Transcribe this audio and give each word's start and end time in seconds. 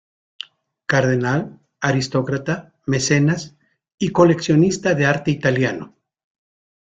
Cardenal, 0.87 1.59
aristócrata, 1.81 2.73
mecenas 2.87 3.55
y 3.99 4.09
coleccionista 4.09 4.95
de 4.95 5.05
arte 5.05 5.29
italiano. 5.29 5.95